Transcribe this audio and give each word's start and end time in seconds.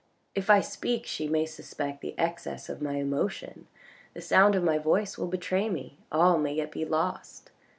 "If 0.33 0.49
I 0.49 0.61
speak 0.61 1.05
she 1.05 1.27
may 1.27 1.45
suspect 1.45 2.01
the 2.01 2.17
excess 2.17 2.69
of 2.69 2.81
my 2.81 2.95
emotion, 2.95 3.67
the 4.15 4.21
sound 4.21 4.55
of 4.55 4.63
my 4.63 4.79
voice 4.79 5.15
will 5.15 5.27
betray 5.27 5.69
me. 5.69 5.99
All 6.11 6.39
may 6.39 6.55
yet 6.55 6.71
be 6.71 6.85
lost. 6.85 7.51